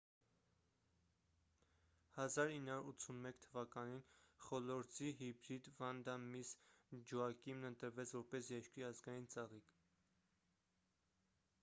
[2.21, 3.99] 1981 թվականին
[4.45, 9.77] խոլորձի հիբրիդ վանդա միսս ջոակիմն ընտրվեց որպես երկրի ազգային ծաղիկ